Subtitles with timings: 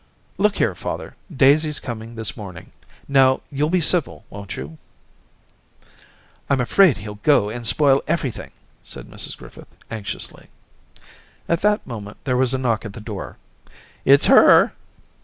[0.23, 2.71] * Look here, father, Daisy's coming this morning.
[3.07, 4.79] Now, you'll be civil, won't you?'
[5.61, 8.53] * I'm afraid he'll go and spoil everything,'
[8.83, 10.47] said Mrs Griffith, anxiously.
[11.47, 13.37] At that moment there was a knock at the door.
[13.71, 14.73] * It's her!'